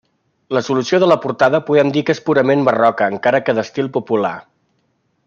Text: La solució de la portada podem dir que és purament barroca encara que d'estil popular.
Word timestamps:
La 0.57 0.61
solució 0.67 0.99
de 1.03 1.09
la 1.11 1.17
portada 1.25 1.59
podem 1.69 1.93
dir 1.97 2.03
que 2.07 2.15
és 2.17 2.23
purament 2.31 2.65
barroca 2.71 3.11
encara 3.15 3.43
que 3.49 3.59
d'estil 3.59 3.95
popular. 3.99 4.37